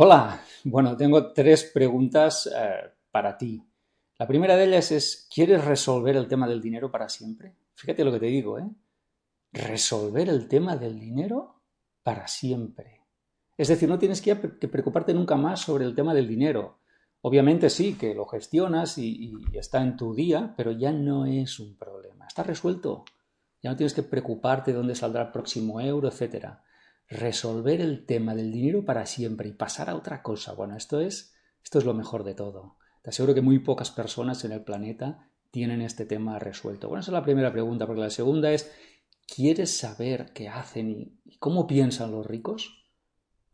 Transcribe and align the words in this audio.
Hola, 0.00 0.40
bueno, 0.62 0.96
tengo 0.96 1.32
tres 1.32 1.72
preguntas 1.74 2.48
eh, 2.54 2.88
para 3.10 3.36
ti. 3.36 3.60
La 4.16 4.28
primera 4.28 4.54
de 4.54 4.66
ellas 4.66 4.92
es, 4.92 5.26
¿quieres 5.28 5.64
resolver 5.64 6.14
el 6.14 6.28
tema 6.28 6.46
del 6.46 6.62
dinero 6.62 6.88
para 6.88 7.08
siempre? 7.08 7.56
Fíjate 7.74 8.04
lo 8.04 8.12
que 8.12 8.20
te 8.20 8.26
digo, 8.26 8.60
¿eh? 8.60 8.70
Resolver 9.50 10.28
el 10.28 10.46
tema 10.46 10.76
del 10.76 11.00
dinero 11.00 11.62
para 12.04 12.28
siempre. 12.28 13.00
Es 13.56 13.66
decir, 13.66 13.88
no 13.88 13.98
tienes 13.98 14.22
que, 14.22 14.36
preocuparte 14.36 15.12
nunca 15.12 15.34
más 15.34 15.62
sobre 15.62 15.84
el 15.84 15.96
tema 15.96 16.14
del 16.14 16.28
dinero. 16.28 16.78
Obviamente 17.22 17.68
sí, 17.68 17.94
que 17.94 18.14
lo 18.14 18.24
gestionas 18.24 18.98
y, 18.98 19.32
y 19.50 19.58
está 19.58 19.82
en 19.82 19.96
tu 19.96 20.14
día, 20.14 20.54
pero 20.56 20.70
ya 20.70 20.92
no 20.92 21.26
es 21.26 21.58
un 21.58 21.76
problema. 21.76 22.24
Está 22.28 22.44
resuelto. 22.44 23.04
Ya 23.60 23.70
no 23.70 23.76
tienes 23.76 23.94
que 23.94 24.04
preocuparte 24.04 24.70
de 24.70 24.76
dónde 24.76 24.94
saldrá 24.94 25.22
el 25.22 25.32
próximo 25.32 25.80
euro, 25.80 26.06
etcétera 26.06 26.62
resolver 27.08 27.80
el 27.80 28.04
tema 28.04 28.34
del 28.34 28.52
dinero 28.52 28.84
para 28.84 29.06
siempre 29.06 29.48
y 29.48 29.52
pasar 29.52 29.88
a 29.88 29.96
otra 29.96 30.22
cosa. 30.22 30.52
Bueno, 30.52 30.76
esto 30.76 31.00
es, 31.00 31.34
esto 31.62 31.78
es 31.78 31.84
lo 31.84 31.94
mejor 31.94 32.24
de 32.24 32.34
todo. 32.34 32.76
Te 33.02 33.10
aseguro 33.10 33.34
que 33.34 33.40
muy 33.40 33.58
pocas 33.60 33.90
personas 33.90 34.44
en 34.44 34.52
el 34.52 34.62
planeta 34.62 35.30
tienen 35.50 35.80
este 35.80 36.04
tema 36.04 36.38
resuelto. 36.38 36.88
Bueno, 36.88 37.00
esa 37.00 37.10
es 37.10 37.14
la 37.14 37.24
primera 37.24 37.52
pregunta, 37.52 37.86
porque 37.86 38.02
la 38.02 38.10
segunda 38.10 38.52
es, 38.52 38.70
¿quieres 39.26 39.76
saber 39.76 40.32
qué 40.34 40.48
hacen 40.48 40.90
y, 41.24 41.38
cómo 41.38 41.66
piensan 41.66 42.12
los 42.12 42.26
ricos? 42.26 42.84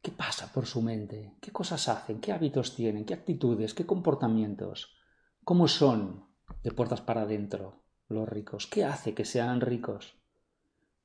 ¿Qué 0.03 0.11
pasa 0.11 0.53
por 0.53 0.67
su 0.67 0.83
mente? 0.83 1.37
¿Qué 1.41 1.51
cosas 1.53 1.89
hacen? 1.89 2.21
¿Qué 2.21 2.33
hábitos 2.33 2.75
tienen? 2.75 3.05
¿Qué 3.05 3.15
actitudes? 3.15 3.75
¿Qué 3.75 3.87
comportamientos? 3.87 4.97
¿Cómo 5.45 5.69
son 5.69 6.27
de 6.63 6.73
puertas 6.73 7.01
para 7.01 7.23
adentro 7.23 7.85
los 8.09 8.29
ricos? 8.29 8.67
¿Qué 8.67 8.85
hace 8.85 9.15
que 9.15 9.25
sean 9.25 9.61
ricos? 9.61 10.17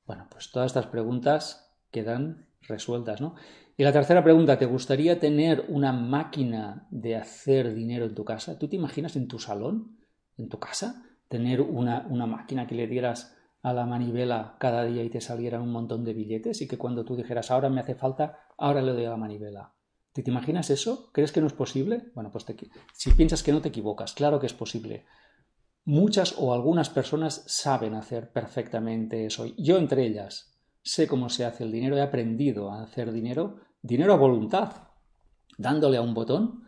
Bueno, 0.06 0.26
pues 0.30 0.50
todas 0.50 0.66
estas 0.66 0.86
preguntas 0.86 1.70
quedan 1.90 2.49
resueltas, 2.62 3.20
¿no? 3.20 3.34
Y 3.76 3.84
la 3.84 3.92
tercera 3.92 4.22
pregunta, 4.22 4.58
¿te 4.58 4.66
gustaría 4.66 5.18
tener 5.18 5.64
una 5.68 5.92
máquina 5.92 6.86
de 6.90 7.16
hacer 7.16 7.74
dinero 7.74 8.04
en 8.04 8.14
tu 8.14 8.24
casa? 8.24 8.58
¿Tú 8.58 8.68
te 8.68 8.76
imaginas 8.76 9.16
en 9.16 9.26
tu 9.26 9.38
salón, 9.38 9.98
en 10.36 10.48
tu 10.48 10.58
casa, 10.58 11.02
tener 11.28 11.60
una, 11.60 12.06
una 12.10 12.26
máquina 12.26 12.66
que 12.66 12.74
le 12.74 12.86
dieras 12.86 13.36
a 13.62 13.72
la 13.72 13.86
manivela 13.86 14.56
cada 14.58 14.84
día 14.84 15.02
y 15.02 15.10
te 15.10 15.20
salieran 15.20 15.62
un 15.62 15.72
montón 15.72 16.04
de 16.04 16.12
billetes 16.12 16.60
y 16.62 16.68
que 16.68 16.78
cuando 16.78 17.04
tú 17.04 17.16
dijeras 17.16 17.50
ahora 17.50 17.68
me 17.68 17.80
hace 17.80 17.94
falta, 17.94 18.40
ahora 18.58 18.82
le 18.82 18.92
doy 18.92 19.04
a 19.04 19.10
la 19.10 19.16
manivela? 19.16 19.74
¿Te, 20.12 20.22
te 20.22 20.30
imaginas 20.30 20.70
eso? 20.70 21.10
¿Crees 21.12 21.32
que 21.32 21.40
no 21.40 21.46
es 21.46 21.52
posible? 21.52 22.10
Bueno, 22.14 22.30
pues 22.30 22.44
si 22.94 23.10
piensas 23.12 23.42
que 23.42 23.52
no 23.52 23.60
te 23.60 23.68
equivocas, 23.68 24.12
claro 24.12 24.40
que 24.40 24.46
es 24.46 24.54
posible. 24.54 25.06
Muchas 25.84 26.34
o 26.36 26.52
algunas 26.52 26.90
personas 26.90 27.44
saben 27.46 27.94
hacer 27.94 28.32
perfectamente 28.32 29.24
eso, 29.24 29.46
yo 29.56 29.78
entre 29.78 30.04
ellas, 30.04 30.59
sé 30.82 31.06
cómo 31.06 31.28
se 31.28 31.44
hace 31.44 31.64
el 31.64 31.72
dinero, 31.72 31.96
he 31.96 32.02
aprendido 32.02 32.70
a 32.70 32.82
hacer 32.82 33.12
dinero, 33.12 33.56
dinero 33.82 34.12
a 34.12 34.16
voluntad, 34.16 34.72
dándole 35.58 35.96
a 35.96 36.02
un 36.02 36.14
botón. 36.14 36.64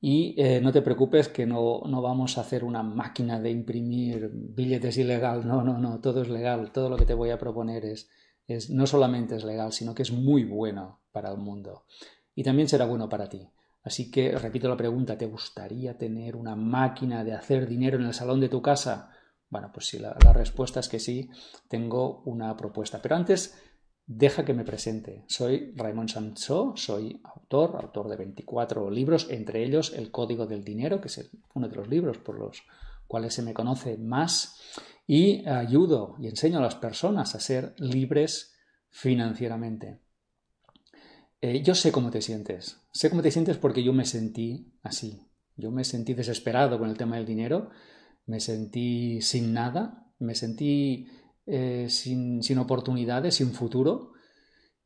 Y 0.00 0.34
eh, 0.36 0.60
no 0.60 0.70
te 0.70 0.82
preocupes 0.82 1.28
que 1.28 1.46
no, 1.46 1.80
no, 1.86 2.02
vamos 2.02 2.36
a 2.36 2.42
hacer 2.42 2.62
una 2.62 2.82
máquina 2.82 3.40
de 3.40 3.50
imprimir 3.50 4.30
billetes 4.32 4.98
ilegal. 4.98 5.46
No, 5.46 5.62
no, 5.62 5.78
no, 5.78 6.00
todo 6.00 6.20
es 6.20 6.28
legal. 6.28 6.72
Todo 6.72 6.90
lo 6.90 6.96
que 6.96 7.06
te 7.06 7.14
voy 7.14 7.30
a 7.30 7.38
proponer 7.38 7.86
es, 7.86 8.10
es 8.46 8.68
no 8.68 8.86
solamente 8.86 9.36
es 9.36 9.44
legal, 9.44 9.72
sino 9.72 9.94
que 9.94 10.02
es 10.02 10.12
muy 10.12 10.44
bueno 10.44 11.00
para 11.10 11.30
el 11.30 11.38
mundo. 11.38 11.84
Y 12.34 12.42
también 12.42 12.68
será 12.68 12.84
bueno 12.84 13.08
para 13.08 13.30
ti. 13.30 13.48
Así 13.82 14.10
que 14.10 14.32
repito 14.32 14.68
la 14.68 14.76
pregunta, 14.76 15.16
¿te 15.16 15.26
gustaría 15.26 15.96
tener 15.96 16.36
una 16.36 16.56
máquina 16.56 17.24
de 17.24 17.32
hacer 17.32 17.66
dinero 17.66 17.98
en 17.98 18.04
el 18.04 18.14
salón 18.14 18.40
de 18.40 18.48
tu 18.48 18.60
casa? 18.60 19.10
Bueno, 19.54 19.70
pues 19.72 19.86
si 19.86 20.00
la, 20.00 20.14
respuesta 20.32 20.80
es 20.80 20.88
que 20.88 20.98
sí, 20.98 21.30
tengo 21.68 22.22
una 22.24 22.56
propuesta. 22.56 23.00
Pero 23.00 23.14
antes, 23.14 23.54
deja 24.04 24.44
que 24.44 24.52
me 24.52 24.64
presente. 24.64 25.24
Soy 25.28 25.72
Raymond 25.76 26.08
Sancho, 26.08 26.72
soy 26.74 27.20
autor, 27.22 27.76
autor 27.80 28.08
de 28.08 28.16
24 28.16 28.90
libros, 28.90 29.28
entre 29.30 29.62
ellos 29.62 29.92
El 29.94 30.10
Código 30.10 30.46
del 30.46 30.64
Dinero, 30.64 31.00
que 31.00 31.06
es 31.06 31.30
uno 31.54 31.68
de 31.68 31.76
los 31.76 31.86
libros 31.86 32.18
por 32.18 32.36
los 32.36 32.64
cuales 33.06 33.32
se 33.32 33.42
me 33.42 33.54
conoce 33.54 33.96
más, 33.96 34.60
y 35.06 35.46
ayudo 35.46 36.16
y 36.18 36.26
enseño 36.26 36.58
a 36.58 36.62
las 36.62 36.74
personas 36.74 37.36
a 37.36 37.38
ser 37.38 37.76
libres 37.78 38.56
financieramente. 38.90 40.00
Eh, 41.40 41.62
yo 41.62 41.76
sé 41.76 41.92
cómo 41.92 42.10
te 42.10 42.22
sientes, 42.22 42.80
sé 42.90 43.08
cómo 43.08 43.22
te 43.22 43.30
sientes 43.30 43.56
porque 43.56 43.84
yo 43.84 43.92
me 43.92 44.04
sentí 44.04 44.74
así, 44.82 45.30
yo 45.54 45.70
me 45.70 45.84
sentí 45.84 46.12
desesperado 46.12 46.76
con 46.76 46.90
el 46.90 46.98
tema 46.98 47.14
del 47.14 47.26
dinero 47.26 47.70
me 48.26 48.40
sentí 48.40 49.20
sin 49.20 49.52
nada, 49.52 50.12
me 50.18 50.34
sentí 50.34 51.08
eh, 51.46 51.86
sin, 51.88 52.42
sin 52.42 52.58
oportunidades, 52.58 53.36
sin 53.36 53.52
futuro. 53.52 54.12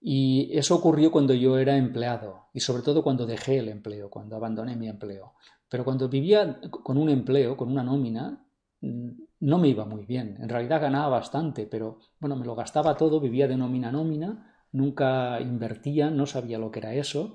Y 0.01 0.51
eso 0.57 0.77
ocurrió 0.77 1.11
cuando 1.11 1.35
yo 1.35 1.59
era 1.59 1.77
empleado 1.77 2.47
y 2.53 2.61
sobre 2.61 2.83
todo 2.83 3.03
cuando 3.03 3.27
dejé 3.27 3.59
el 3.59 3.69
empleo, 3.69 4.11
cuando 4.11 4.37
abandoné 4.37 4.77
mi 4.77 4.89
empleo. 4.89 5.35
Pero 5.69 5.85
cuando 5.85 6.09
vivía 6.09 6.61
con 6.71 6.97
un 6.97 7.09
empleo, 7.09 7.57
con 7.57 7.71
una 7.71 7.83
nómina, 7.83 8.47
no 8.81 9.59
me 9.59 9.69
iba 9.69 9.85
muy 9.85 10.07
bien. 10.07 10.37
En 10.41 10.49
realidad 10.49 10.81
ganaba 10.81 11.09
bastante, 11.09 11.67
pero 11.67 11.99
bueno, 12.21 12.37
me 12.37 12.47
lo 12.47 12.55
gastaba 12.55 12.97
todo, 12.97 13.21
vivía 13.21 13.49
de 13.49 13.57
nómina 13.57 13.89
a 13.89 13.93
nómina, 13.93 14.55
nunca 14.73 15.41
invertía, 15.41 16.11
no 16.11 16.27
sabía 16.27 16.59
lo 16.59 16.71
que 16.71 16.81
era 16.81 16.95
eso, 16.95 17.35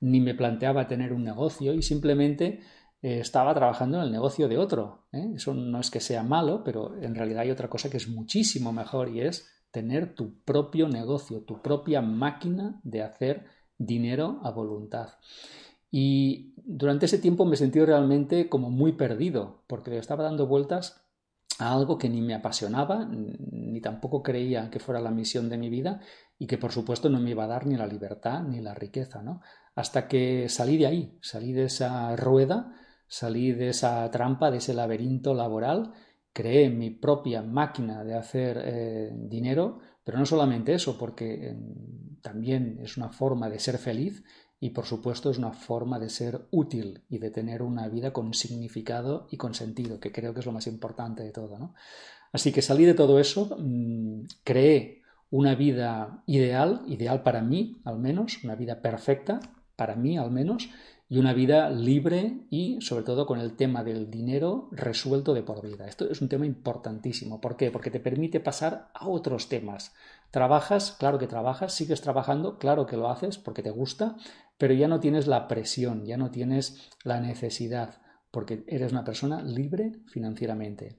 ni 0.00 0.20
me 0.20 0.34
planteaba 0.34 0.86
tener 0.86 1.12
un 1.12 1.24
negocio 1.24 1.74
y 1.74 1.82
simplemente 1.82 2.60
eh, 3.04 3.20
estaba 3.20 3.54
trabajando 3.54 3.98
en 3.98 4.04
el 4.04 4.12
negocio 4.12 4.48
de 4.48 4.56
otro. 4.56 5.04
¿eh? 5.12 5.32
Eso 5.34 5.52
no 5.52 5.78
es 5.78 5.90
que 5.90 6.00
sea 6.00 6.22
malo, 6.22 6.64
pero 6.64 6.98
en 7.02 7.14
realidad 7.14 7.42
hay 7.42 7.50
otra 7.50 7.68
cosa 7.68 7.90
que 7.90 7.98
es 7.98 8.08
muchísimo 8.08 8.72
mejor 8.72 9.10
y 9.10 9.20
es 9.20 9.46
tener 9.70 10.14
tu 10.14 10.40
propio 10.42 10.88
negocio, 10.88 11.42
tu 11.42 11.60
propia 11.60 12.00
máquina 12.00 12.80
de 12.82 13.02
hacer 13.02 13.44
dinero 13.76 14.40
a 14.42 14.52
voluntad. 14.52 15.18
Y 15.90 16.54
durante 16.56 17.04
ese 17.04 17.18
tiempo 17.18 17.44
me 17.44 17.56
sentí 17.56 17.78
realmente 17.78 18.48
como 18.48 18.70
muy 18.70 18.92
perdido, 18.92 19.64
porque 19.66 19.98
estaba 19.98 20.24
dando 20.24 20.46
vueltas 20.46 21.04
a 21.58 21.74
algo 21.74 21.98
que 21.98 22.08
ni 22.08 22.22
me 22.22 22.34
apasionaba, 22.34 23.06
ni 23.06 23.82
tampoco 23.82 24.22
creía 24.22 24.70
que 24.70 24.80
fuera 24.80 25.02
la 25.02 25.10
misión 25.10 25.50
de 25.50 25.58
mi 25.58 25.68
vida 25.68 26.00
y 26.38 26.46
que 26.46 26.56
por 26.56 26.72
supuesto 26.72 27.10
no 27.10 27.20
me 27.20 27.32
iba 27.32 27.44
a 27.44 27.48
dar 27.48 27.66
ni 27.66 27.76
la 27.76 27.86
libertad 27.86 28.44
ni 28.44 28.62
la 28.62 28.72
riqueza, 28.72 29.22
¿no? 29.22 29.42
Hasta 29.74 30.08
que 30.08 30.48
salí 30.48 30.78
de 30.78 30.86
ahí, 30.86 31.18
salí 31.20 31.52
de 31.52 31.64
esa 31.64 32.16
rueda 32.16 32.80
Salí 33.06 33.52
de 33.52 33.68
esa 33.68 34.10
trampa, 34.10 34.50
de 34.50 34.58
ese 34.58 34.74
laberinto 34.74 35.34
laboral, 35.34 35.92
creé 36.32 36.68
mi 36.68 36.90
propia 36.90 37.42
máquina 37.42 38.04
de 38.04 38.14
hacer 38.14 38.60
eh, 38.64 39.10
dinero, 39.14 39.78
pero 40.02 40.18
no 40.18 40.26
solamente 40.26 40.74
eso, 40.74 40.98
porque 40.98 41.48
em, 41.50 42.20
también 42.20 42.78
es 42.82 42.96
una 42.96 43.08
forma 43.08 43.48
de 43.48 43.58
ser 43.58 43.78
feliz 43.78 44.24
y 44.60 44.70
por 44.70 44.86
supuesto 44.86 45.30
es 45.30 45.38
una 45.38 45.52
forma 45.52 45.98
de 45.98 46.08
ser 46.08 46.46
útil 46.50 47.04
y 47.08 47.18
de 47.18 47.30
tener 47.30 47.62
una 47.62 47.88
vida 47.88 48.12
con 48.12 48.34
significado 48.34 49.26
y 49.30 49.36
con 49.36 49.54
sentido, 49.54 50.00
que 50.00 50.10
creo 50.10 50.34
que 50.34 50.40
es 50.40 50.46
lo 50.46 50.52
más 50.52 50.66
importante 50.66 51.22
de 51.22 51.32
todo. 51.32 51.74
Así 52.32 52.50
que 52.50 52.62
salí 52.62 52.84
de 52.84 52.94
todo 52.94 53.20
eso, 53.20 53.56
mm, 53.58 54.22
creé 54.42 55.02
una 55.30 55.54
vida 55.54 56.22
ideal, 56.26 56.82
ideal 56.86 57.22
para 57.22 57.42
mí 57.42 57.80
al 57.84 57.98
menos, 57.98 58.42
una 58.42 58.54
vida 58.56 58.80
perfecta, 58.80 59.40
para 59.76 59.96
mí 59.96 60.16
al 60.16 60.30
menos, 60.30 60.70
y 61.08 61.18
una 61.18 61.34
vida 61.34 61.70
libre 61.70 62.46
y 62.50 62.80
sobre 62.80 63.04
todo 63.04 63.26
con 63.26 63.38
el 63.38 63.56
tema 63.56 63.84
del 63.84 64.10
dinero 64.10 64.68
resuelto 64.72 65.34
de 65.34 65.42
por 65.42 65.62
vida. 65.62 65.86
Esto 65.86 66.10
es 66.10 66.22
un 66.22 66.28
tema 66.28 66.46
importantísimo. 66.46 67.40
¿Por 67.40 67.56
qué? 67.56 67.70
Porque 67.70 67.90
te 67.90 68.00
permite 68.00 68.40
pasar 68.40 68.88
a 68.94 69.08
otros 69.08 69.48
temas. 69.48 69.92
Trabajas, 70.30 70.92
claro 70.98 71.18
que 71.18 71.26
trabajas, 71.26 71.74
sigues 71.74 72.00
trabajando, 72.00 72.58
claro 72.58 72.86
que 72.86 72.96
lo 72.96 73.10
haces 73.10 73.38
porque 73.38 73.62
te 73.62 73.70
gusta, 73.70 74.16
pero 74.58 74.74
ya 74.74 74.88
no 74.88 75.00
tienes 75.00 75.26
la 75.26 75.46
presión, 75.46 76.06
ya 76.06 76.16
no 76.16 76.30
tienes 76.30 76.90
la 77.04 77.20
necesidad, 77.20 78.00
porque 78.30 78.64
eres 78.66 78.92
una 78.92 79.04
persona 79.04 79.42
libre 79.42 79.92
financieramente. 80.06 80.98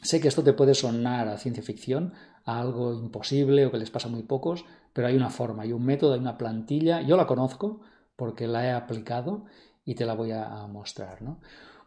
Sé 0.00 0.20
que 0.20 0.28
esto 0.28 0.42
te 0.42 0.52
puede 0.52 0.74
sonar 0.74 1.28
a 1.28 1.36
ciencia 1.36 1.62
ficción, 1.62 2.12
a 2.44 2.60
algo 2.60 2.92
imposible 2.94 3.66
o 3.66 3.70
que 3.70 3.78
les 3.78 3.90
pasa 3.90 4.08
a 4.08 4.10
muy 4.10 4.22
pocos, 4.22 4.64
pero 4.92 5.06
hay 5.08 5.16
una 5.16 5.30
forma, 5.30 5.64
hay 5.64 5.72
un 5.72 5.84
método, 5.84 6.14
hay 6.14 6.20
una 6.20 6.38
plantilla, 6.38 7.02
yo 7.02 7.16
la 7.16 7.26
conozco, 7.26 7.82
porque 8.16 8.46
la 8.46 8.66
he 8.66 8.72
aplicado 8.72 9.44
y 9.84 9.94
te 9.94 10.06
la 10.06 10.14
voy 10.14 10.32
a 10.32 10.66
mostrar. 10.66 11.22
¿no? 11.22 11.40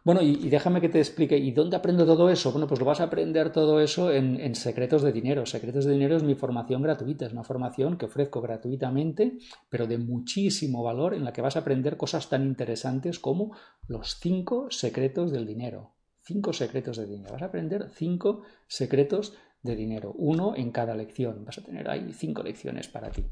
Bueno, 0.06 0.22
y, 0.22 0.48
déjame 0.48 0.80
que 0.80 0.88
te 0.88 1.00
explique, 1.00 1.36
¿y 1.36 1.50
dónde 1.50 1.74
aprendo 1.74 2.06
todo 2.06 2.30
eso? 2.30 2.52
Bueno, 2.52 2.68
pues 2.68 2.78
lo 2.78 2.86
vas 2.86 3.00
a 3.00 3.04
aprender 3.10 3.50
todo 3.50 3.80
eso 3.80 4.12
en, 4.12 4.54
Secretos 4.54 5.02
de 5.02 5.10
Dinero. 5.10 5.46
Secretos 5.46 5.84
de 5.84 5.94
Dinero 5.94 6.16
es 6.16 6.22
mi 6.22 6.36
formación 6.36 6.80
gratuita, 6.80 7.26
es 7.26 7.32
una 7.32 7.42
formación 7.42 7.98
que 7.98 8.06
ofrezco 8.06 8.40
gratuitamente, 8.40 9.38
pero 9.68 9.88
de 9.88 9.98
muchísimo 9.98 10.84
valor, 10.84 11.12
en 11.12 11.24
la 11.24 11.32
que 11.32 11.42
vas 11.42 11.56
a 11.56 11.58
aprender 11.58 11.96
cosas 11.96 12.28
tan 12.28 12.44
interesantes 12.44 13.18
como 13.18 13.56
los 13.88 14.20
cinco 14.20 14.70
secretos 14.70 15.32
del 15.32 15.44
dinero. 15.44 15.96
Cinco 16.20 16.52
secretos 16.52 16.98
de 16.98 17.08
dinero. 17.08 17.32
Vas 17.32 17.42
a 17.42 17.46
aprender 17.46 17.90
cinco 17.92 18.42
secretos 18.68 19.34
de 19.66 19.76
dinero, 19.76 20.14
uno 20.16 20.54
en 20.56 20.70
cada 20.70 20.94
lección. 20.94 21.44
Vas 21.44 21.58
a 21.58 21.62
tener 21.62 21.90
ahí 21.90 22.12
cinco 22.12 22.42
lecciones 22.42 22.88
para 22.88 23.10
ti. 23.10 23.26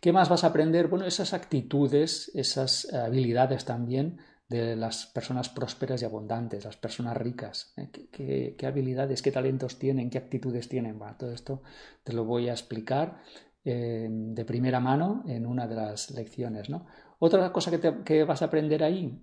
¿Qué 0.00 0.12
más 0.12 0.28
vas 0.28 0.44
a 0.44 0.48
aprender? 0.48 0.88
Bueno, 0.88 1.04
esas 1.04 1.34
actitudes, 1.34 2.30
esas 2.34 2.92
habilidades 2.94 3.64
también 3.64 4.18
de 4.52 4.76
las 4.76 5.06
personas 5.06 5.48
prósperas 5.48 6.02
y 6.02 6.04
abundantes, 6.04 6.64
las 6.64 6.76
personas 6.76 7.16
ricas. 7.16 7.72
¿eh? 7.76 7.90
¿Qué, 7.90 8.66
habilidades, 8.66 9.22
qué 9.22 9.32
talentos 9.32 9.78
tienen, 9.78 10.10
qué 10.10 10.18
actitudes 10.18 10.68
tienen? 10.68 10.98
Bueno, 10.98 11.16
todo 11.18 11.32
esto 11.32 11.62
te 12.04 12.12
lo 12.12 12.24
voy 12.24 12.48
a 12.48 12.52
explicar 12.52 13.22
eh, 13.64 14.08
de 14.10 14.44
primera 14.44 14.78
mano 14.78 15.24
en 15.26 15.46
una 15.46 15.66
de 15.66 15.74
las 15.74 16.10
lecciones. 16.10 16.68
¿no? 16.68 16.86
Otra 17.18 17.50
cosa 17.52 17.70
que, 18.04 18.24
vas 18.24 18.42
a 18.42 18.46
aprender 18.46 18.84
ahí, 18.84 19.18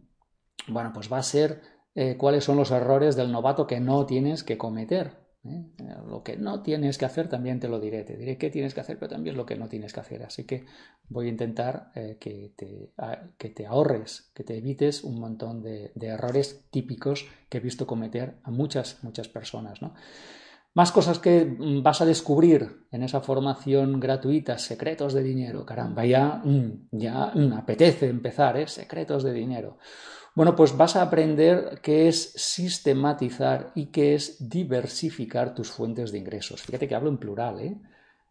bueno, 0.68 0.92
pues 0.94 1.12
va 1.12 1.20
a 1.20 1.24
ser 1.24 1.62
eh, 1.94 2.18
cuáles 2.18 2.44
son 2.44 2.58
los 2.58 2.72
errores 2.72 3.16
del 3.16 3.32
novato 3.32 3.68
que 3.68 3.80
no 3.80 4.06
tienes 4.06 4.44
que 4.44 4.58
cometer. 4.58 5.29
¿Eh? 5.46 5.66
Lo 6.08 6.24
que 6.24 6.38
no 6.38 6.62
tienes 6.62 6.98
que 6.98 7.06
hacer 7.06 7.30
también 7.30 7.60
te 7.60 7.68
lo 7.68 7.80
diré. 7.80 8.04
Te 8.04 8.18
diré 8.18 8.38
qué 8.38 8.50
tienes 8.50 8.74
que 8.74 8.82
hacer, 8.82 8.98
pero 8.98 9.10
también 9.10 9.38
lo 9.38 9.46
que 9.46 9.56
no 9.56 9.68
tienes 9.68 9.94
que 9.94 10.00
hacer. 10.00 10.24
Así 10.24 10.46
que 10.46 10.66
voy 11.08 11.28
a 11.28 11.30
intentar 11.30 11.92
eh, 11.96 12.18
que, 12.20 12.54
te, 12.56 12.94
que, 13.38 13.50
te, 13.50 13.66
ahorres, 13.66 14.32
que 14.34 14.44
te 14.44 14.58
evites 14.58 15.04
un 15.04 15.20
montón 15.20 15.62
de, 15.62 15.92
errores 16.02 16.66
típicos 16.72 17.28
que 17.50 17.58
he 17.60 17.62
visto 17.62 17.88
cometer 17.88 18.36
a 18.44 18.52
muchas, 18.52 19.04
muchas 19.04 19.28
personas. 19.28 19.82
¿no? 19.82 19.94
Más 20.74 20.92
cosas 20.92 21.20
que 21.20 21.46
mm, 21.46 21.82
vas 21.82 22.02
a 22.02 22.06
descubrir 22.06 22.88
en 22.92 23.04
esa 23.04 23.22
formación 23.22 24.00
gratuita, 24.00 24.58
secretos 24.58 25.14
de 25.14 25.24
dinero. 25.24 25.66
Caramba, 25.66 26.06
ya, 26.06 26.42
mm, 26.44 26.90
ya 26.92 27.34
apetece 27.58 28.08
empezar, 28.08 28.58
¿eh? 28.58 28.68
Secretos 28.68 29.24
de 29.24 29.34
dinero. 29.34 29.78
Bueno, 30.40 30.56
pues 30.56 30.78
vas 30.78 30.96
a 30.96 31.02
aprender 31.02 31.82
qué 31.84 32.08
es 32.08 32.32
sistematizar 32.32 33.74
y 33.76 33.88
qué 33.88 34.16
es 34.16 34.50
diversificar 34.50 35.54
tus 35.54 35.70
fuentes 35.70 36.14
de 36.14 36.18
ingresos. 36.18 36.62
Fíjate 36.62 36.88
que 36.88 36.96
hablo 36.96 37.10
en 37.10 37.18
plural, 37.18 37.60
¿eh? 37.60 37.78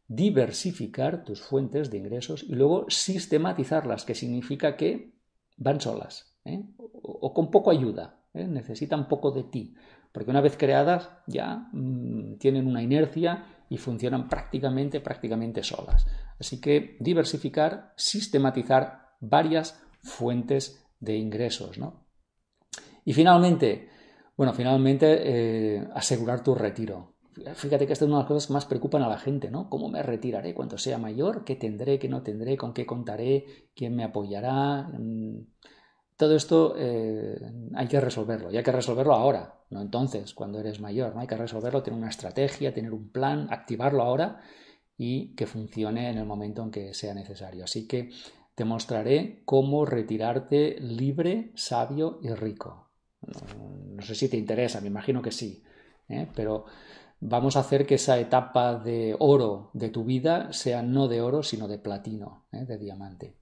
Diversificar 0.06 1.22
tus 1.22 1.42
fuentes 1.42 1.90
de 1.90 1.98
ingresos 1.98 2.44
y 2.44 2.54
luego 2.54 2.86
sistematizarlas, 2.88 4.06
que 4.06 4.14
significa 4.14 4.74
que 4.74 5.12
van 5.58 5.82
solas, 5.82 6.34
¿eh? 6.46 6.64
o, 6.78 7.34
con 7.34 7.50
poco 7.50 7.70
ayuda, 7.70 8.22
¿eh? 8.32 8.46
necesitan 8.46 9.06
poco 9.06 9.30
de 9.30 9.42
ti 9.42 9.74
porque 10.10 10.30
una 10.30 10.40
vez 10.40 10.56
creadas 10.56 11.10
ya 11.26 11.68
mm, 11.74 12.38
tienen 12.38 12.68
una 12.68 12.82
inercia 12.82 13.44
y 13.68 13.76
funcionan 13.76 14.30
prácticamente, 14.30 15.02
prácticamente 15.02 15.62
solas. 15.62 16.06
Así 16.40 16.58
que 16.58 16.96
diversificar, 17.00 17.92
sistematizar 17.96 19.10
varias 19.20 19.78
fuentes 20.02 20.87
de 21.00 21.16
ingresos. 21.16 21.78
¿no? 21.78 22.06
Y 23.04 23.12
finalmente, 23.12 23.88
bueno, 24.36 24.52
finalmente 24.52 25.76
eh, 25.78 25.88
asegurar 25.94 26.42
tu 26.42 26.54
retiro. 26.54 27.14
Fíjate 27.54 27.86
que 27.86 27.92
esta 27.92 28.04
es 28.04 28.08
una 28.08 28.18
de 28.18 28.22
las 28.22 28.28
cosas 28.28 28.46
que 28.48 28.52
más 28.52 28.66
preocupan 28.66 29.02
a 29.02 29.08
la 29.08 29.18
gente, 29.18 29.48
¿no? 29.48 29.70
¿Cómo 29.70 29.88
me 29.88 30.02
retiraré 30.02 30.54
cuando 30.54 30.76
sea 30.76 30.98
mayor? 30.98 31.44
¿Qué 31.44 31.54
tendré? 31.54 31.98
¿Qué 31.98 32.08
no 32.08 32.22
tendré? 32.22 32.56
¿Con 32.56 32.74
qué 32.74 32.84
contaré? 32.84 33.70
¿Quién 33.76 33.94
me 33.94 34.02
apoyará? 34.02 34.88
Mm, 34.88 35.46
todo 36.16 36.34
esto 36.34 36.74
eh, 36.76 37.38
hay 37.74 37.86
que 37.86 38.00
resolverlo 38.00 38.50
y 38.50 38.56
hay 38.56 38.64
que 38.64 38.72
resolverlo 38.72 39.14
ahora, 39.14 39.60
no 39.70 39.80
entonces, 39.80 40.34
cuando 40.34 40.58
eres 40.58 40.80
mayor. 40.80 41.14
¿no? 41.14 41.20
Hay 41.20 41.28
que 41.28 41.36
resolverlo, 41.36 41.82
tener 41.82 41.96
una 41.96 42.08
estrategia, 42.08 42.74
tener 42.74 42.92
un 42.92 43.10
plan, 43.10 43.46
activarlo 43.50 44.02
ahora 44.02 44.40
y 44.96 45.36
que 45.36 45.46
funcione 45.46 46.10
en 46.10 46.18
el 46.18 46.26
momento 46.26 46.62
en 46.64 46.72
que 46.72 46.92
sea 46.92 47.14
necesario. 47.14 47.62
Así 47.62 47.86
que 47.86 48.10
te 48.58 48.64
mostraré 48.64 49.42
cómo 49.44 49.86
retirarte 49.86 50.80
libre, 50.80 51.52
sabio 51.54 52.18
y 52.24 52.30
rico. 52.30 52.90
No, 53.22 54.02
sé 54.02 54.16
si 54.16 54.28
te 54.28 54.36
interesa, 54.36 54.80
me 54.80 54.88
imagino 54.88 55.22
que 55.22 55.30
sí, 55.30 55.62
¿eh? 56.08 56.26
pero 56.34 56.64
vamos 57.20 57.56
a 57.56 57.60
hacer 57.60 57.86
que 57.86 57.94
esa 57.94 58.18
etapa 58.18 58.74
de 58.74 59.14
oro 59.20 59.70
de 59.74 59.90
tu 59.90 60.02
vida 60.02 60.52
sea 60.52 60.82
no 60.82 61.06
de 61.06 61.20
oro, 61.20 61.44
sino 61.44 61.68
de 61.68 61.78
platino, 61.78 62.46
¿eh? 62.50 62.64
de 62.64 62.78
diamante. 62.78 63.36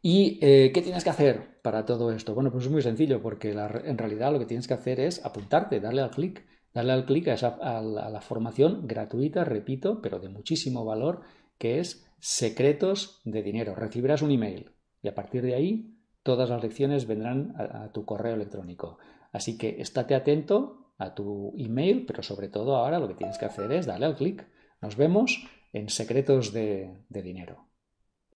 ¿Y 0.00 0.38
eh, 0.40 0.70
qué 0.72 0.80
tienes 0.80 1.04
que 1.04 1.10
hacer 1.10 1.60
para 1.60 1.84
todo 1.84 2.10
esto? 2.10 2.34
Bueno, 2.34 2.50
pues 2.50 2.64
es 2.64 2.70
muy 2.70 2.80
sencillo, 2.80 3.20
porque 3.20 3.50
en 3.50 3.98
realidad 3.98 4.32
lo 4.32 4.38
que 4.38 4.46
tienes 4.46 4.66
que 4.66 4.72
hacer 4.72 4.98
es 4.98 5.22
apuntarte, 5.26 5.78
darle 5.78 6.00
al 6.00 6.10
clic, 6.10 6.46
darle 6.72 6.92
al 6.92 7.04
clic 7.04 7.28
a, 7.28 7.82
la 7.82 8.20
formación 8.22 8.86
gratuita, 8.86 9.44
repito, 9.44 10.00
pero 10.00 10.20
de 10.20 10.30
muchísimo 10.30 10.86
valor, 10.86 11.20
que 11.58 11.80
es 11.80 12.09
Secretos 12.20 13.20
de 13.24 13.42
Dinero. 13.42 13.74
Recibirás 13.74 14.22
un 14.22 14.30
email 14.30 14.72
y 15.02 15.08
a 15.08 15.14
partir 15.14 15.42
de 15.42 15.54
ahí 15.54 15.96
todas 16.22 16.50
las 16.50 16.62
lecciones 16.62 17.06
vendrán 17.06 17.54
a, 17.56 17.90
tu 17.92 18.04
correo 18.04 18.34
electrónico. 18.34 18.98
Así 19.32 19.56
que 19.56 19.80
estate 19.80 20.14
atento 20.14 20.92
a 20.98 21.14
tu 21.14 21.54
email, 21.56 22.04
pero 22.06 22.22
sobre 22.22 22.48
todo 22.48 22.76
ahora 22.76 22.98
lo 22.98 23.08
que 23.08 23.14
tienes 23.14 23.38
que 23.38 23.46
hacer 23.46 23.72
es 23.72 23.86
darle 23.86 24.06
al 24.06 24.16
clic. 24.16 24.46
Nos 24.82 24.96
vemos 24.96 25.46
en 25.72 25.88
Secretos 25.88 26.52
de 26.52 27.04
Dinero. 27.08 27.69